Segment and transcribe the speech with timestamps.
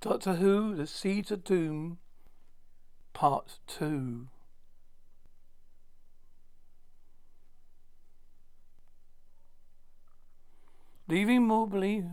[0.00, 1.98] Doctor Who, The Seeds of Doom,
[3.14, 4.28] Part 2.
[11.08, 12.04] Leaving Moberly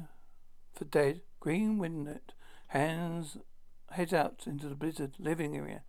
[0.74, 2.34] for dead, Green Winlett
[2.70, 3.38] hands
[3.92, 5.84] heads out into the blizzard living area.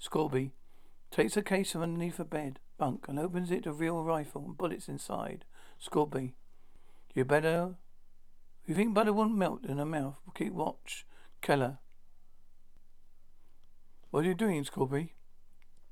[0.00, 0.52] Scorby
[1.10, 4.42] takes a case from underneath a bed bunk and opens it to reveal a rifle
[4.46, 5.44] and bullets inside.
[5.78, 6.32] Scorby,
[7.12, 7.74] you better.
[8.64, 10.16] You think butter won't melt in her mouth?
[10.34, 11.04] Keep watch.
[11.42, 11.78] Keller.
[14.12, 15.10] What are you doing, Scorby?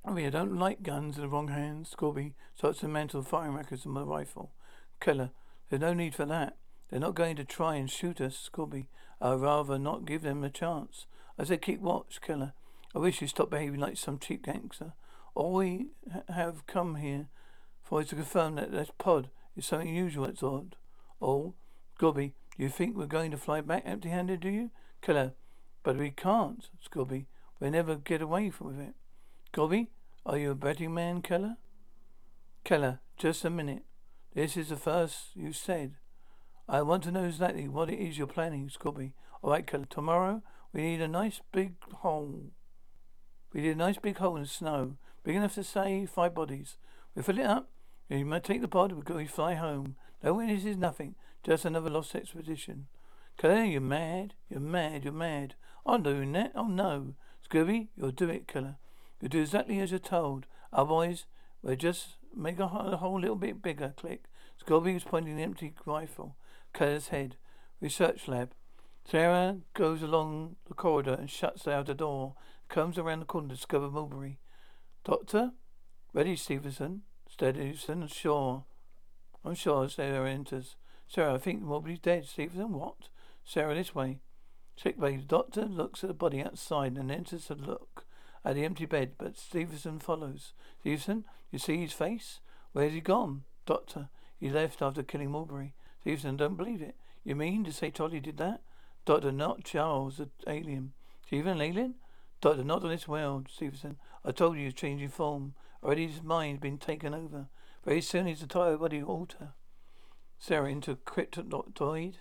[0.05, 1.93] I oh, mean, I don't like guns in the wrong hands.
[1.95, 4.53] Scorby starts to mantle firing records on my rifle.
[5.01, 5.33] Keller.
[5.69, 6.57] There's no need for that.
[6.89, 8.87] They're not going to try and shoot us, Scorby.
[9.21, 11.07] I'd rather not give them a chance.
[11.37, 12.53] I said keep watch, Keller.
[12.95, 14.93] I wish you'd stop behaving like some cheap gangster.
[15.35, 17.27] All we ha- have come here
[17.83, 20.27] for is to confirm that this pod is something unusual.
[20.27, 20.77] It's odd.
[21.21, 21.55] Oh,
[21.99, 24.71] Scorby, you think we're going to fly back empty-handed, do you?
[25.03, 25.33] Keller,
[25.83, 27.27] but we can't, Scorby.
[27.59, 28.95] We'll never get away from it.
[29.53, 29.89] Scorby,
[30.25, 31.57] are you a betting man, Keller?
[32.65, 33.85] Keller, just a minute.
[34.35, 35.97] This is the first you said.
[36.69, 39.13] I want to know exactly what it is you're planning, Scorby.
[39.43, 39.87] All right, Keller.
[39.87, 40.43] Tomorrow
[40.73, 42.53] we need a nice big hole.
[43.53, 46.77] We need a nice big hole in the snow, big enough to save five bodies.
[47.15, 47.71] We fill it up.
[48.09, 48.93] You might take the pod.
[48.93, 49.97] We go fly home.
[50.23, 51.15] No witnesses, nothing.
[51.43, 52.87] Just another lost expedition.
[53.39, 54.35] Keller, you're mad.
[54.49, 55.05] You're mad.
[55.05, 55.55] You're mad.
[55.87, 56.53] I'm doing that.
[56.55, 57.15] Oh no,
[57.49, 58.77] Scorby, you'll do it, killer.
[59.21, 60.47] You'll do exactly as you're told.
[60.73, 61.27] Otherwise,
[61.63, 63.95] we'll just make a hole a little bit bigger.
[63.97, 64.25] Click.
[64.63, 66.37] Scorby was pointing the empty rifle.
[66.73, 67.37] Keller's head.
[67.81, 68.53] Research lab.
[69.05, 72.35] Sarah goes along the corridor and shuts out the door.
[72.69, 74.39] Comes around the corner to discover Moberly.
[75.05, 75.53] Doctor?
[76.13, 77.03] Ready, Stevenson?
[77.29, 78.65] Stevenson, sure.
[79.45, 80.77] I'm sure Sarah enters.
[81.09, 82.27] Sarah, I think Moberly's dead.
[82.27, 83.09] Stevenson, what?
[83.45, 84.21] Sarah, this way.
[84.81, 85.17] Sick bay.
[85.17, 88.07] The doctor looks at the body outside and enters to look
[88.45, 90.55] at the empty bed, but Stevenson follows.
[90.81, 92.41] Stevenson, you see his face?
[92.73, 93.45] Where's he gone?
[93.67, 94.09] Doctor,
[94.39, 95.75] he left after killing Moberly.
[96.01, 96.97] Stevenson, don't believe it.
[97.25, 98.63] You mean to say Tolly did that?
[99.05, 100.93] Doctor, not Charles, the alien.
[101.27, 101.97] Stephen, alien?
[102.41, 103.99] Doctor, not on this world, Stevenson.
[104.25, 105.53] I told you he's changing form.
[105.83, 107.49] Already his mind's been taken over.
[107.85, 109.49] Very soon his entire body will alter.
[110.39, 112.15] Sarah, into Krynoid?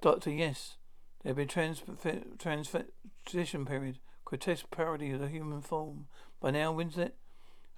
[0.00, 0.76] Doctor, yes.
[1.22, 1.82] There have been trans
[2.38, 3.98] transition period.
[4.24, 6.06] Grotesque parody of the human form.
[6.40, 7.12] By now, Winlett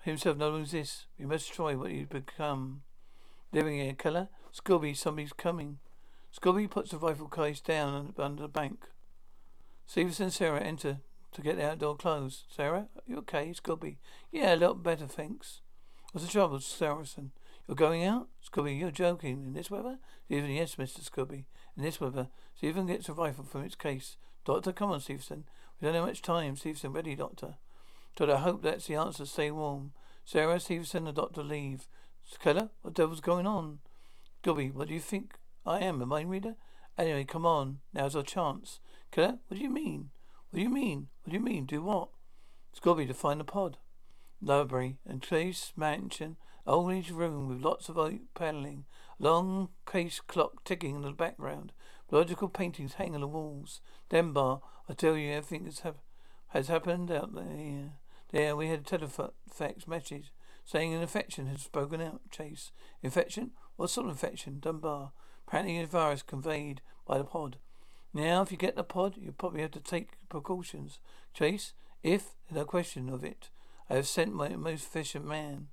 [0.02, 1.06] himself no longer exists.
[1.18, 2.82] We must destroy what he's become.
[3.52, 4.28] Living here, Keller.
[4.54, 5.78] Scorby, somebody's coming.
[6.38, 8.86] Scorby puts the rifle case down under the bank.
[9.86, 10.98] Stevenson and Sarah enter
[11.32, 12.44] to get the outdoor clothes.
[12.54, 13.52] Sarah, you okay?
[13.52, 13.96] Scorby.
[14.30, 15.60] Yeah, a lot better, thanks.
[16.12, 17.32] What's the trouble, Saracen?
[17.66, 18.28] You're going out?
[18.46, 19.42] Scorby, you're joking.
[19.46, 19.98] In this weather?
[20.26, 21.00] Stephen, yes, Mr.
[21.00, 21.44] Scorby.
[21.76, 22.28] In this weather.
[22.54, 24.16] Stephen gets a rifle from its case.
[24.44, 25.44] Doctor, come on, Stevenson.
[25.80, 26.56] We don't have much time.
[26.56, 27.54] Stevenson, ready, Doctor.
[28.16, 29.24] Doctor, I hope that's the answer.
[29.24, 29.92] Stay warm.
[30.24, 31.88] Sarah, Stevenson, the doctor leave.
[32.40, 33.78] Keller, what the devil's going on?
[34.42, 35.34] Gubby, what do you think
[35.66, 36.56] I am, a mind reader?
[36.96, 37.78] Anyway, come on.
[37.92, 38.80] Now's our chance.
[39.10, 40.10] Keller, what do you mean?
[40.50, 41.08] What do you mean?
[41.22, 41.66] What do you mean?
[41.66, 42.08] Do what?
[42.78, 43.78] Scorby to find the pod.
[44.40, 46.36] Library and Chase Mansion.
[46.64, 48.84] Old room with lots of oak paneling.
[49.18, 51.72] Long case clock ticking in the background.
[52.10, 53.80] Logical paintings hang on the walls.
[54.08, 56.04] Dunbar, I tell you, everything has, hap-
[56.48, 57.94] has happened out there.
[58.30, 60.32] There, we had a telefax message
[60.64, 62.20] saying an infection had spoken out.
[62.30, 62.70] Chase.
[63.02, 63.50] Infection?
[63.76, 64.60] What sort of infection?
[64.60, 65.12] Dunbar.
[65.48, 67.56] Apparently a virus conveyed by the pod.
[68.14, 71.00] Now, if you get the pod, you probably have to take precautions.
[71.34, 73.50] Chase, if, no question of it,
[73.90, 75.68] I have sent my most efficient man.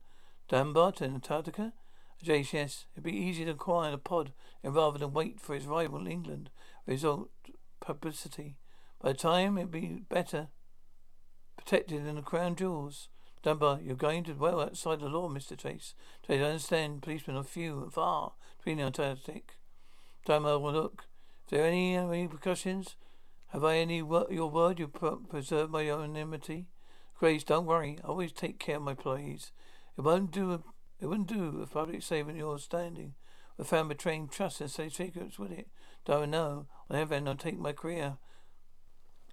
[0.49, 1.73] Dunbar to Antarctica?
[2.21, 2.53] Yes.
[2.93, 4.33] It'd be easier to acquire the pod
[4.63, 6.49] and rather than wait for its rival in England.
[6.85, 7.29] Result
[7.79, 8.57] publicity.
[9.01, 10.47] By the time it'd be better
[11.55, 13.09] protected than the crown jewels.
[13.41, 15.57] Dunbar, you're going to well outside the law, Mr.
[15.57, 15.93] Chase.
[16.27, 19.53] Chase, I understand policemen are few and far between the Antarctic.
[20.25, 21.05] Dunbar will look.
[21.45, 22.97] Is there any, uh, repercussions?
[23.49, 26.67] Have I any your word you preserve my anonymity?
[27.17, 27.97] Grace, don't worry.
[28.03, 29.51] I always take care of my employees.
[29.99, 30.63] It won't do.
[31.01, 33.15] It wouldn't do if public saving your standing.
[33.57, 35.67] We found betraying trust and say secrets, would it?
[36.05, 36.67] Don't know.
[36.89, 38.15] On the other hand, I'll take my career,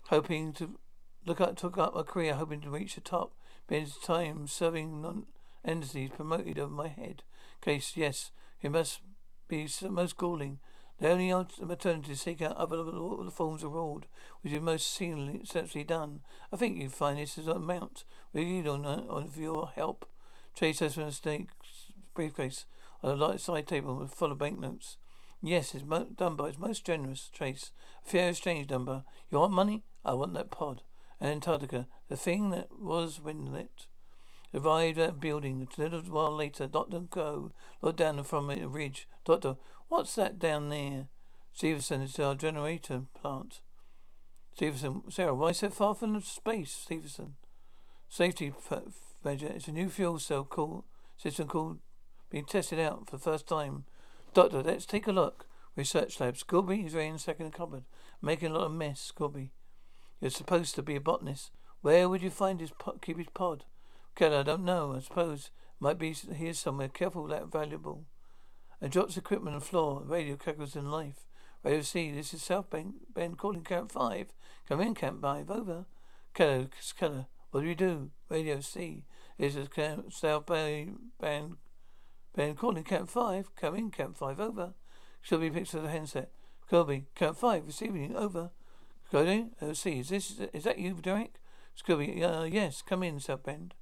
[0.09, 0.77] hoping to
[1.25, 3.37] look up, took up my career, hoping to reach the top.
[3.69, 5.27] Been time serving non
[5.65, 7.23] entities promoted over my head.
[7.61, 9.03] Case, yes, it must
[9.47, 10.59] be the most galling.
[10.99, 14.07] The only alternative is to seek out other forms of reward,
[14.41, 16.23] which is most sensibly done.
[16.53, 18.03] I think you find this is a amount.
[18.33, 20.09] We need on, uh, on your help.
[20.57, 21.49] Chase has a mistake
[22.15, 22.65] briefcase
[23.03, 24.97] on a light side table with full of banknotes.
[25.43, 27.73] Yes, it's mo- done by its most generous trace.
[28.03, 29.05] Fair exchange by.
[29.31, 29.85] You want money?
[30.03, 30.81] I want that pod.
[31.21, 33.87] And Antarctica, the thing that was Winlett.
[34.55, 35.69] Arrived at a building.
[35.77, 37.01] A little while later, Dr.
[37.01, 37.53] Go
[37.83, 39.07] looked down from a ridge.
[39.27, 39.57] Doctor,
[39.89, 41.09] what's that down there?
[41.53, 43.61] Stevenson, it's our generator plant.
[44.55, 47.35] Stevenson, Sarah, why so far from space, Stevenson?
[48.09, 48.51] Safety
[49.27, 49.51] measure.
[49.53, 50.85] It's a new fuel cell called,
[51.17, 51.81] system called
[52.31, 53.85] being tested out for the first time.
[54.35, 55.47] Doctor, let's take a look.
[55.75, 56.37] Research lab.
[56.37, 57.83] Scorby is in second cupboard.
[58.23, 59.51] Making a lot of mess, Scorby.
[60.21, 61.51] You're supposed to be a botanist.
[61.83, 62.71] Where would you find his
[63.03, 63.65] keep his pod?
[64.15, 64.95] Keller, I don't know.
[64.95, 65.51] I suppose
[65.81, 66.89] might be here somewhere.
[66.89, 68.07] Careful that valuable.
[68.81, 70.03] And drops equipment on the floor.
[70.05, 71.27] Radio crackles in life.
[71.65, 74.29] Radio C, this is South Bend, Bend calling Camp 5.
[74.69, 75.51] Come in, Camp 5.
[75.51, 75.87] Over.
[76.33, 78.11] Keller, Keller, what do you do?
[78.29, 79.05] Radio C,
[79.39, 80.89] this is Camp South Bay
[81.21, 81.57] Bend,
[82.35, 83.55] Bend calling Camp 5.
[83.57, 84.41] Come in, Camp 5.
[84.41, 84.75] Over.
[85.21, 86.31] Shelby picks up the handset.
[86.69, 88.17] Kirby, Camp 5, receiving.
[88.17, 88.51] Over.
[89.11, 91.35] Cody, uh, see, is this, is that you, Derek?
[91.81, 93.75] Scorby, uh, yes, come in, South Bend.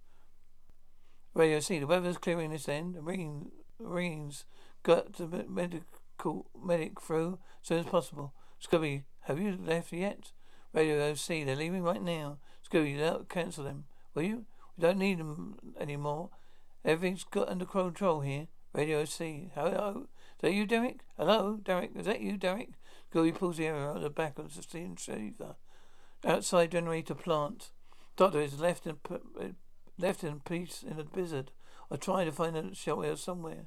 [1.33, 2.95] Radio C, the weather's clearing this end.
[2.95, 4.45] The rain, rains
[4.83, 8.35] got the medical medic through as soon as possible.
[8.63, 10.33] Scorby, have you left yet?
[10.73, 12.39] Radio OC, they're leaving right now.
[12.71, 13.85] Scorby, cancel them,
[14.15, 14.45] will you?
[14.77, 16.31] We don't need them anymore.
[16.85, 18.49] Everything's got under control here.
[18.73, 19.51] Radio C.
[19.55, 20.09] hello?
[20.37, 21.01] Is that you, Derek?
[21.17, 21.93] Hello, Derek?
[21.97, 22.71] Is that you, Derek?
[23.13, 25.55] Scorby pulls the arrow out of the back of the steam receiver.
[26.25, 27.71] Outside generator plant.
[28.17, 28.97] Doctor is left in
[29.41, 29.51] eh,
[29.97, 31.53] left in peace in a blizzard.
[31.91, 33.67] I tried to find a shelter somewhere.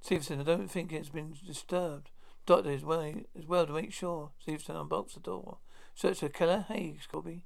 [0.00, 2.10] Stevenson, I don't think it's been disturbed.
[2.46, 4.32] Doctor is well, is well to make sure.
[4.38, 5.58] Stevenson unbolts the door.
[5.94, 6.66] Search for Keller.
[6.68, 7.42] Hey, Scorby.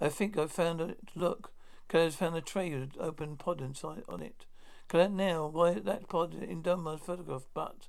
[0.00, 0.98] I think I've found it.
[1.14, 1.53] Look.
[1.88, 4.46] Keller's found a tray with open pod inside on it.
[4.88, 7.46] Keller, now, why that pod in Dunbar's photograph?
[7.54, 7.88] But,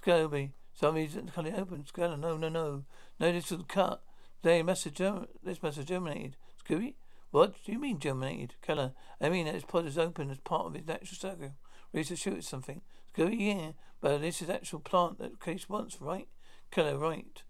[0.00, 1.84] Scorby, somebody's cut it open.
[1.92, 2.84] Keller, no, no, no.
[3.18, 4.02] No, this was cut.
[4.42, 6.36] They must have germ- this must have germinated.
[6.64, 6.94] Scorby?
[7.30, 8.54] What do you mean germinated?
[8.62, 11.54] Keller, I mean that his pod is open as part of his natural circle.
[11.92, 12.82] Ready to shoot at something.
[13.14, 16.28] Scorby, yeah, but this is actual plant that case wants, right?
[16.70, 17.42] Keller, right.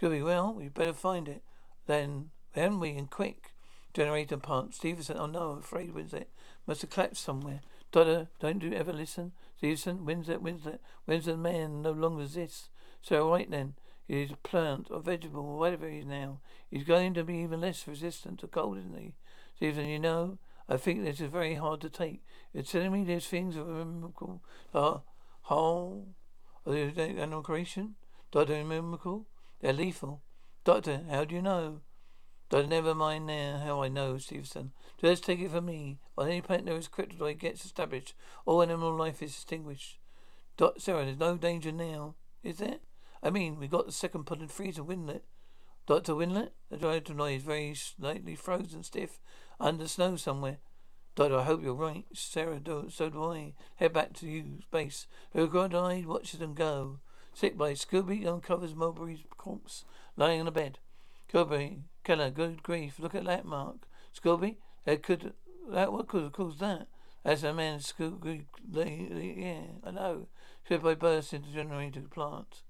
[0.00, 1.42] Scorby, well, we better find it.
[1.86, 3.52] Then, then we, and quick.
[3.94, 4.74] Generator plant.
[4.74, 6.26] Stevenson, oh no, I'm afraid Winlett
[6.66, 7.60] must have collapsed somewhere.
[7.90, 9.32] Dodder, don't you ever listen?
[9.56, 12.68] Stevenson, Winlett, Winlett, Winlett man no longer exists.
[13.00, 13.74] So, right then.
[14.08, 16.40] He's a plant or vegetable or whatever he is now.
[16.70, 19.14] He's going to be even less resistant to cold, isn't he?
[19.54, 22.22] Stephen, you know, I think this is very hard to take.
[22.54, 24.42] You're telling me these things are miracle,
[24.74, 25.02] are
[25.42, 26.08] whole,
[26.66, 27.96] animal creation?
[28.30, 29.26] Doctor, miracle?
[29.60, 30.22] They're lethal.
[30.64, 31.80] Doctor, how do you know?
[32.50, 34.72] Doctor, never mind now how I know, Stevenson.
[35.00, 35.98] Just take it from me.
[36.16, 38.14] On any planet there is Krynoid gets established,
[38.46, 39.98] all animal life is extinguished.
[40.56, 42.78] Doctor, Sarah, there's no danger now, is there?
[43.22, 45.22] I mean, we got the second in freezer Winlett.
[45.86, 46.14] Dr.
[46.14, 46.50] Winlett?
[46.70, 49.20] The driver is very slightly frozen stiff
[49.60, 50.58] under snow somewhere.
[51.16, 52.04] Doctor, I hope you're right.
[52.14, 53.54] Sarah, do, so do I.
[53.76, 55.06] Head back to you, space.
[55.32, 57.00] Who died, watches them go.
[57.34, 59.84] Sick by Scorby uncovers Moberly's corpse
[60.16, 60.78] lying on the bed.
[61.32, 63.86] Scorby, Keller, good grief, look at that mark.
[64.18, 64.56] Scorby,
[64.86, 65.34] that could,
[65.70, 66.86] that, what could have caused that?
[67.22, 70.28] That's a man, Scorby, yeah, I know.
[70.66, 72.62] Scorby burst into generator plant.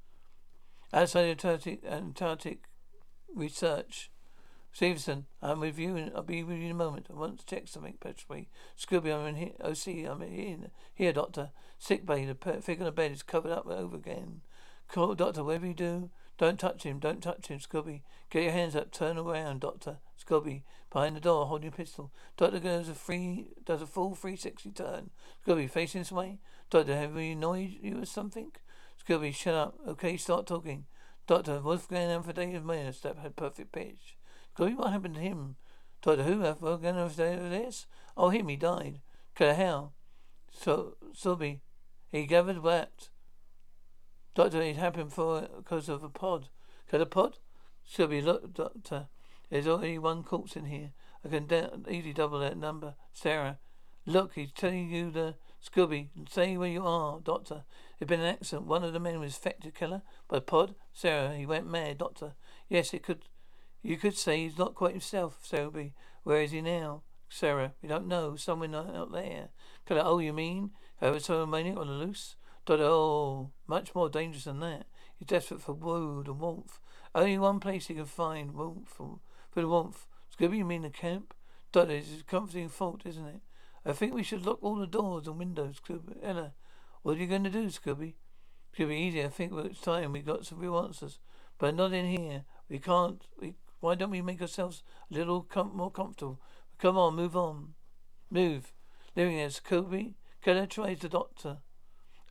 [0.93, 2.64] Outside Antarctic, Antarctic
[3.33, 4.11] research.
[4.73, 7.07] Stevenson, I'm with you and I'll be with you in a moment.
[7.09, 8.49] I want to check something, Petrie.
[8.76, 9.52] Scorby, I'm in here.
[9.61, 10.57] Oh, see, I'm in here.
[10.92, 11.52] Here, Doctor.
[11.78, 12.25] Sick bay.
[12.25, 14.40] The figure on the bed is covered up over again.
[14.88, 17.00] Call, Doctor, whatever you do, don't touch him.
[17.00, 18.02] Don't touch him, Scorby.
[18.30, 18.92] Get your hands up.
[18.92, 19.99] Turn around, Doctor.
[20.25, 22.12] Scorby, behind the door, holding a pistol.
[22.37, 25.11] Doctor goes a free, does a full 360 turn.
[25.45, 26.38] Scorby, facing this way.
[26.71, 28.52] Doctor, have we annoyed you or something?
[29.04, 29.78] Scorby, shut up.
[29.87, 30.87] Okay, start talking.
[31.26, 34.16] Doctor, Wolfgang Amadeus step had perfect pitch.
[34.57, 35.57] Scorby, what happened to him?
[36.02, 36.40] Doctor, who?
[36.61, 37.87] Wolfgang Amadeus?
[38.16, 39.00] Oh, him, he died.
[39.37, 39.92] Okay, how?
[40.52, 41.61] So, Scorby,
[42.12, 43.09] he gathered what?
[44.38, 46.49] Doctor, it happened for because of a pod.
[46.92, 47.38] Got a pod?
[47.92, 49.09] Scorby, look, Doctor,
[49.50, 50.92] there's only one corpse in here.
[51.25, 52.95] I can easily double that number.
[53.12, 53.59] Sarah,
[54.07, 57.64] look, he's telling you the Scorby, say where you are, Doctor.
[57.99, 58.68] It's been an accident.
[58.68, 60.76] One of the men was infected, killer, by pod.
[60.92, 62.35] Sarah, he went mad, Doctor.
[62.68, 63.23] Yes, it could.
[63.83, 65.95] You could say he's not quite himself, Selby.
[66.23, 67.02] Where is he now?
[67.28, 68.37] Sarah, we don't know.
[68.37, 69.49] Somewhere out there.
[69.85, 70.71] Killer, oh, you mean?
[71.00, 72.37] Have a maniac on the loose?
[72.69, 74.85] Doctor, oh, much more dangerous than that.
[75.19, 76.81] He's desperate for food and warmth.
[77.15, 79.21] Only one place he can find warmth for,
[79.51, 80.07] for the warmth.
[80.37, 81.33] Scorby, you mean the camp?
[81.73, 83.41] Doctor, it's a comforting fault, isn't it?
[83.87, 86.19] I think we should lock all the doors and windows, Scorby.
[86.23, 86.53] Ella,
[87.01, 88.17] what are you going to do, Scorby?
[88.77, 89.25] Could be easier.
[89.25, 91.21] I think it's time we got some real answers.
[91.57, 92.45] But not in here.
[92.69, 93.23] We can't.
[93.41, 96.39] We, why don't we make ourselves a little com- more comfortable?
[96.79, 97.73] Come on, move on.
[98.31, 98.75] Move.
[99.17, 100.17] Living as Kobe.
[100.43, 101.61] Keller tries the doctor.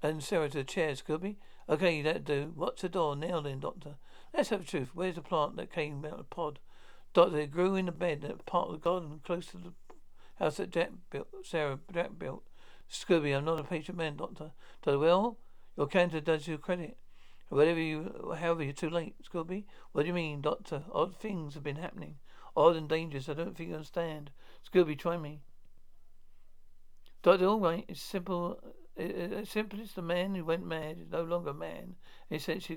[0.04, 1.36] And Sarah to the chairs, Kobe.
[1.70, 2.52] Okay, that do.
[2.56, 3.16] What's the door?
[3.16, 3.96] Now then, doctor.
[4.34, 4.90] Let's have the truth.
[4.94, 6.60] Where's the plant that came out of the pod?
[7.14, 9.74] Doctor, it grew in the bed at part of the garden close to the
[10.40, 11.28] house that Jack built.
[11.44, 12.44] Sarah Jack built.
[12.90, 14.52] Scorby, I'm not a patient man, doctor.
[14.84, 15.38] Doctor, well,
[15.76, 16.98] your cancer does you credit.
[17.50, 19.66] Whatever you, however, you're too late, Scorby.
[19.92, 20.84] What do you mean, Doctor?
[20.92, 22.16] Odd things have been happening.
[22.56, 23.30] Odd and dangerous.
[23.30, 24.32] I don't think you understand.
[24.70, 25.42] Scorby, try me.
[27.24, 27.86] Doctor, all right.
[27.88, 28.60] It's simple.
[28.98, 31.54] It's simple as the man who went mad is no longer a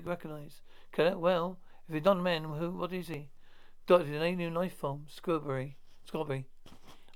[0.05, 0.61] recognized.
[0.91, 1.19] Can it?
[1.19, 2.71] Well, if he's not a man, who?
[2.71, 3.29] What is he?
[3.87, 5.07] Doctor, an alien life form.
[5.09, 5.75] Scorby.
[6.09, 6.45] Scorby.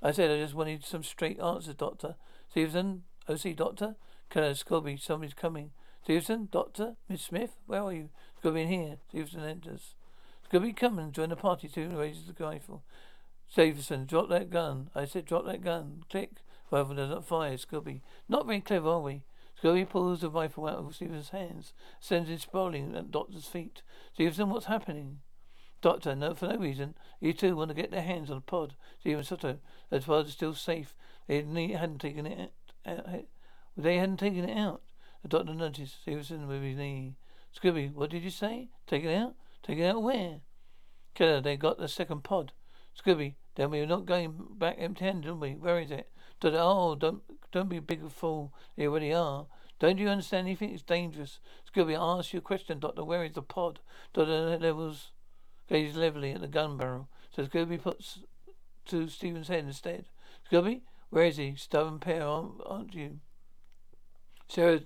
[0.02, 2.16] I said I just wanted some straight answers, Doctor.
[2.50, 3.96] Stevenson, OC, Doctor.
[4.28, 5.70] Colonel Scorby, somebody's coming.
[6.02, 8.10] Stevenson, Doctor, Miss Smith, where are you?
[8.42, 8.96] Scorby in here.
[9.08, 9.94] Stevenson enters.
[10.50, 11.90] Scorby, come and join the party too.
[11.90, 12.82] Raises the rifle.
[13.48, 14.90] Stevenson, drop that gun.
[14.94, 16.02] I said drop that gun.
[16.10, 16.30] Click.
[16.70, 17.56] Rifle does not fire.
[17.56, 19.22] Scorby, not very clever, are we?
[19.62, 23.82] Scorby pulls the rifle out of Stevenson's hands, sends it sprawling at Doctor's feet.
[24.12, 25.20] Stevenson, what's happening?
[25.80, 26.94] Doctor, no, for no reason.
[27.20, 28.74] You two want to get their hands on the pod.
[29.00, 29.58] Steven Soto,
[29.90, 30.94] the pod is still safe.
[31.28, 31.42] They
[31.72, 32.52] hadn't taken it
[32.86, 33.24] out.
[33.76, 34.82] They hadn't taken it out.
[35.22, 37.16] The doctor noticed Stevenson with his knee.
[37.56, 38.68] Scorby, what did you say?
[38.86, 39.34] Take it out?
[39.62, 40.40] Take it out where?
[41.14, 42.52] Killer, they got the second pod.
[42.98, 45.52] Scorby, then we're not going back empty-handed, are we?
[45.52, 46.10] Where is it?
[46.40, 48.52] Doctor, oh, don't don't be a big fool.
[48.76, 49.46] You already are.
[49.78, 50.72] Don't you understand anything?
[50.72, 51.38] It's dangerous.
[51.70, 53.04] Scorby, I ask you a question, Doctor.
[53.04, 53.80] Where is the pod?
[54.12, 55.12] Doctor levels
[55.68, 57.08] gazes levelly at the gun barrel.
[57.34, 58.20] So Scorby puts
[58.86, 60.06] to Stephen's head instead.
[60.50, 61.54] Scorby, where is he?
[61.56, 63.20] Stubborn pair, aren't, aren't you?
[64.48, 64.80] Sarah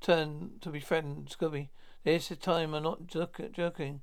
[0.00, 1.28] turned to be frightened.
[1.28, 1.68] Scorby,
[2.04, 4.02] this is time I'm not joking.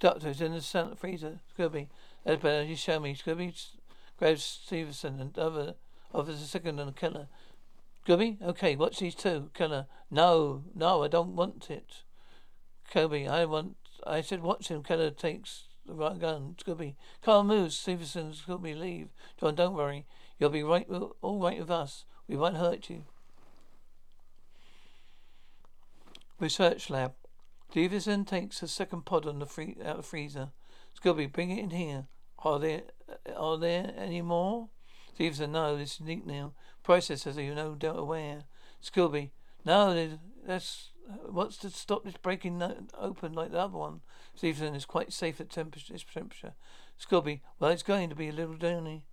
[0.00, 1.40] Doctor, it's in the centre freezer.
[1.56, 1.88] Scorby,
[2.24, 2.64] that's better.
[2.64, 3.14] You show me.
[3.14, 3.54] Scorby
[4.18, 5.74] grabs Stevenson and other
[6.14, 7.28] a second and a killer.
[8.06, 9.50] Scorby, okay, watch these two.
[9.54, 12.02] Killer, no, no, I don't want it.
[12.90, 13.76] Kobe, I want.
[14.06, 14.82] I said, watch him.
[14.82, 16.56] Keller takes the right gun.
[16.58, 17.78] Scorby, Carl moves.
[17.78, 19.08] Stevenson, Scorby, leave.
[19.38, 20.06] John, don't worry.
[20.38, 20.88] You'll be right,
[21.20, 22.04] all right with us.
[22.26, 23.04] We won't hurt you.
[26.38, 27.12] Research lab.
[27.70, 30.48] Stevenson takes a second pod on the free, out of the freezer.
[30.98, 32.06] Scorby, bring it in here.
[32.38, 32.82] Are there
[33.36, 34.68] are there any more?
[35.14, 36.52] Stevenson, no, this is neat now.
[36.84, 38.44] Processors are you no doubt aware.
[38.82, 39.30] Scorby,
[39.64, 40.90] no, that's
[41.28, 42.62] what's to stop this breaking
[42.98, 44.00] open like the other one.
[44.34, 45.92] Stevenson is quite safe at temperature.
[45.92, 46.54] This temperature.
[46.98, 49.04] Scorby, well, it's going to be a little journey.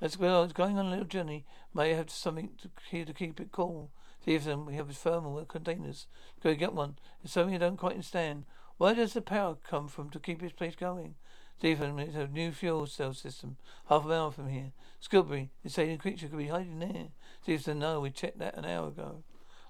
[0.00, 1.44] As well, it's going on a little journey.
[1.72, 3.92] May have something to, here to keep it cool.
[4.22, 6.06] Stevenson, we have a thermal containers.
[6.42, 6.96] Go get one.
[7.22, 8.44] It's something I don't quite understand.
[8.76, 11.14] Where does the power come from to keep this place going?
[11.58, 13.56] Stephen, it's a new fuel cell system,
[13.88, 14.72] half a mile from here.
[15.02, 17.08] Scorby, this alien creature could be hiding there.
[17.42, 19.22] Stevenson, no, we checked that an hour ago.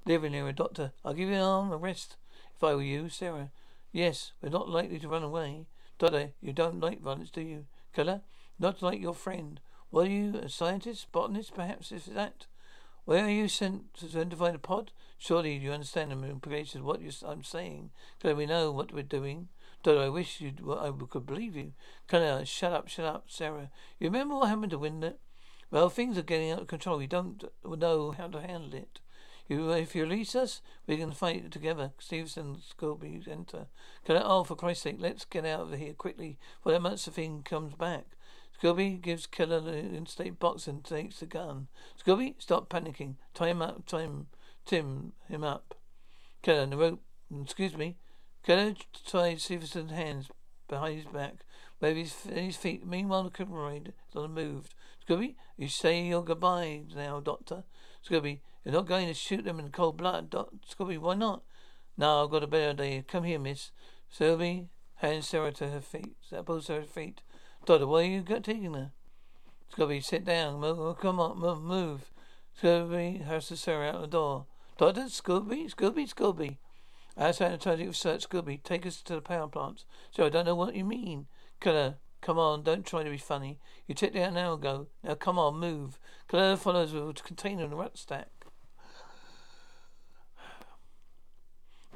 [0.06, 0.92] Living here, doctor.
[1.04, 2.16] I'll give you an arm, a rest.
[2.54, 3.50] If I were you, Sarah.
[3.92, 5.66] Yes, we're not likely to run away.
[5.98, 7.66] Doctor, you don't like violence, do you?
[7.94, 8.22] Killer?
[8.58, 9.60] Not like your friend.
[9.90, 12.46] Were you a scientist, botanist, perhaps, is that?
[13.04, 14.90] Where are you sent to identify the pod?
[15.18, 17.90] Surely you understand the implications of what I'm saying.
[18.18, 19.48] Because we know what we're doing.
[19.84, 21.74] Though I wish you well, I could believe you.
[22.08, 23.70] Colonel, shut up, shut up, Sarah.
[24.00, 25.16] You remember what happened to Winnet?
[25.70, 26.96] Well, things are getting out of control.
[26.96, 29.00] We don't know how to handle it.
[29.46, 31.92] You, if you release us, we can fight together.
[31.98, 33.66] Stevenson, Scorby, enter.
[34.06, 37.42] Colonel, oh, for Christ's sake, let's get out of here quickly before that monster thing
[37.42, 38.06] comes back.
[38.58, 41.68] Scorby gives Keller the instate box and takes the gun.
[42.02, 43.16] Scorby, stop panicking.
[43.34, 43.84] Tie him up.
[43.84, 44.28] Time,
[44.64, 45.74] Tim him up.
[46.40, 47.02] Keller, the rope.
[47.42, 47.98] Excuse me.
[48.44, 48.74] Keller
[49.06, 50.28] ties Stevenson's hands
[50.68, 51.36] behind his back,
[51.78, 52.86] where his, his feet.
[52.86, 54.68] Meanwhile, the criminal is move.
[55.06, 57.64] Scorby, you say your goodbye now, Doctor.
[58.06, 60.50] Scorby, you're not going to shoot them in cold blood, Doc.
[60.68, 61.42] Scorby, why not?
[61.96, 63.02] No, I've got a better idea.
[63.02, 63.70] Come here, miss.
[64.14, 66.14] Scorby hands Sarah to her feet.
[66.44, 67.22] Pulls her feet.
[67.64, 68.92] Doctor, where are you taking her?
[69.74, 70.60] Scorby, sit down.
[70.60, 71.62] Move, oh, come on, move.
[71.62, 72.12] move.
[72.60, 74.46] Scorby hurries Sarah out the door.
[74.76, 76.58] Doctor, Scorby, Scorby, Scorby.
[77.16, 79.85] Outside trying to search Scorby, take us to the power plant.
[80.11, 81.26] So I don't know what you mean.
[81.61, 83.61] Killer, come on, don't try to be funny.
[83.87, 84.88] You took that an hour ago.
[85.02, 85.99] Now come on, move.
[86.28, 88.28] Killer follows with a container and a rat stack.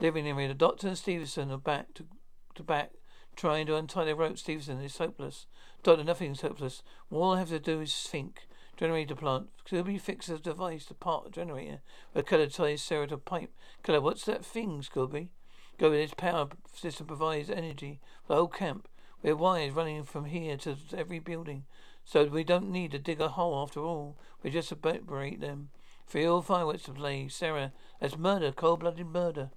[0.00, 2.06] Living area, the doctor and Stevenson are back to,
[2.54, 2.92] to back
[3.38, 5.46] Trying to untie the rope, Stevenson is hopeless.
[5.84, 6.82] Doctor, nothing is hopeless.
[7.08, 8.47] All I have to do is think.
[8.78, 9.48] Generator plant.
[9.66, 11.80] Scorby fixes a device to part generator.
[12.12, 13.50] Where Keller ties Sarah to pipe.
[13.82, 15.30] Keller, what's that thing, Scorby?
[15.78, 18.86] Go with its power system provides energy for the whole camp.
[19.20, 21.64] We have wires running from here to every building.
[22.04, 24.16] So we don't need to dig a hole after all.
[24.44, 25.70] We just evaporate them.
[26.06, 27.26] Feel fireworks to play.
[27.26, 29.50] Sarah, that's murder, cold blooded murder.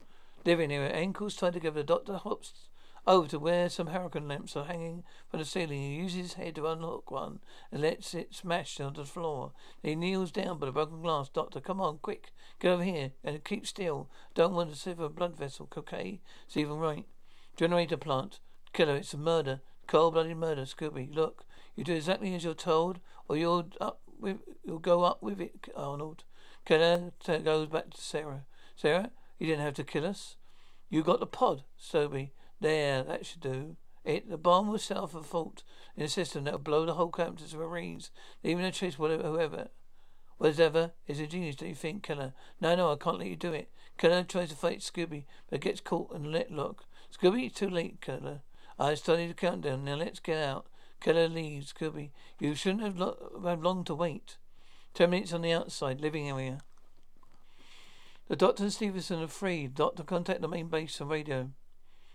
[0.45, 2.69] Living here, ankles tied together, Doctor hops
[3.08, 5.81] over to where some hurricane lamps are hanging from the ceiling.
[5.81, 7.39] He uses his head to unhook one
[7.72, 9.51] and lets it smash onto the floor.
[9.81, 11.29] He kneels down by the broken glass.
[11.29, 14.10] Doctor, come on, quick, get over here and keep still.
[14.36, 16.22] Don't want to sever a blood vessel, okay?
[16.46, 17.05] It's even right.
[17.55, 18.39] Generator plant.
[18.74, 19.62] Killer, it's a murder.
[19.88, 21.13] Cold blooded murder, Scorby.
[21.13, 21.43] Look,
[21.75, 25.67] you do exactly as you're told, or you'll up with you'll go up with it,
[25.75, 26.24] Arnold.
[26.65, 28.46] Killer goes back to Sarah.
[28.75, 30.38] Sarah, you didn't have to kill us.
[30.89, 32.29] You got the pod, Scorby.
[32.62, 33.75] There, that should do.
[34.06, 35.63] It the bomb was set off a fault
[35.98, 38.12] in a system that would blow the whole camp to smithereens,
[38.44, 39.68] leaving a trace whatever whoever
[40.38, 42.34] whatever is a genius, do you think, Killer?
[42.60, 43.70] No, no, I can't let you do it.
[43.98, 46.86] Killer tries to fight Scorby, but gets caught and let look.
[47.15, 48.41] Scorby, it's too late, Killer.
[48.80, 49.86] I started the countdown.
[49.86, 50.65] Now let's get out.
[51.00, 51.72] Killer leaves.
[51.72, 54.38] Scorby, you shouldn't have, lo- have long to wait.
[54.96, 56.60] Ten minutes on the outside living area.
[58.27, 59.68] The Doctor and Stevenson are free.
[59.68, 61.51] Doctor, contact the main base on radio.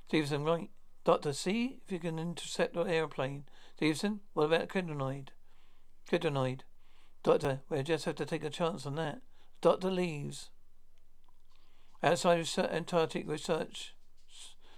[0.09, 0.71] Stevenson, right.
[1.05, 3.45] Doctor, see if you can intercept the airplane.
[3.77, 5.29] Stevenson, what about Krynoid?
[6.11, 6.61] Krynoid.
[7.23, 9.21] Doctor, we just have to take a chance on that.
[9.61, 10.51] Doctor leaves.
[12.03, 13.95] Outside of Antarctic research.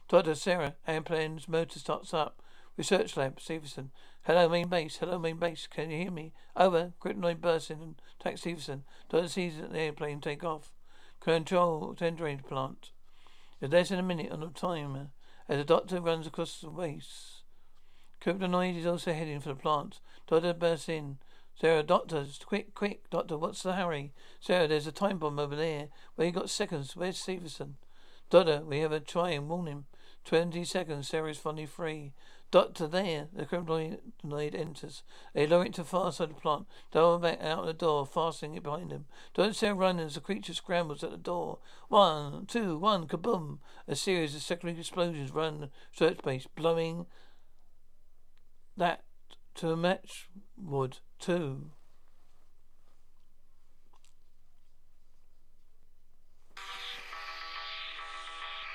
[0.09, 2.43] Doctor, Sarah, airplane's motor starts up.
[2.79, 3.91] Research lab, Stevenson.
[4.23, 4.97] Hello, main base.
[4.97, 5.67] Hello, main base.
[5.67, 6.33] Can you hear me?
[6.57, 6.95] Over.
[7.03, 8.85] Krynoid bursts in and Stevenson.
[9.11, 10.73] Doctor sees the airplane take off.
[11.21, 12.93] Control tendering plant.
[13.61, 15.09] It's less than a minute on the timer.
[15.49, 17.43] As the doctor runs across the base,
[18.21, 20.01] Krynoid is also heading for the plant.
[20.27, 21.19] Doctor bursts in.
[21.59, 24.13] Sarah, doctor, quick, quick, doctor, what's the hurry?
[24.41, 25.89] Sarah, there's a time bomb over there.
[26.15, 26.95] Where you got seconds?
[26.95, 27.77] Where's Stevenson?
[28.31, 29.87] Doctor, we have a try and warn him.
[30.25, 32.13] Twenty seconds, Sarah's finally free.
[32.51, 35.03] Doctor, there, the Krynoid enters.
[35.35, 38.07] They lower it to far side of the plant, double back out of the door,
[38.07, 39.05] fastening it behind them.
[39.35, 41.59] Don't Sarah run as the creature scrambles at the door.
[41.89, 43.59] One, two, one, kaboom!
[43.87, 47.05] A series of secondary explosions run the search base, blowing
[48.79, 49.05] that
[49.57, 51.73] to match wood, too.